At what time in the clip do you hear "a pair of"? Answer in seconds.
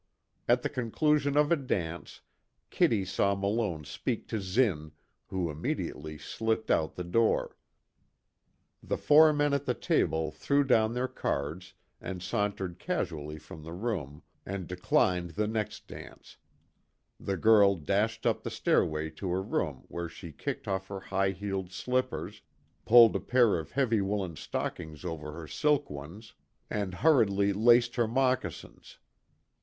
23.15-23.73